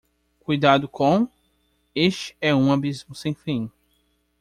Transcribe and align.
Cuidado 0.39 0.87
com? 0.89 1.27
este 1.93 2.35
é 2.41 2.55
um 2.55 2.71
abismo 2.71 3.13
sem 3.13 3.35
fim! 3.35 3.69